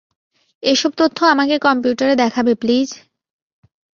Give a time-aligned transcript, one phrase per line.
[0.63, 2.89] এসব তথ্য আমাকে কম্পিউটারে দেখাবে প্লিজ?